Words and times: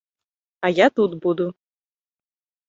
А 0.69 0.71
я 0.71 0.87
тут 0.89 1.13
буду. 1.23 1.47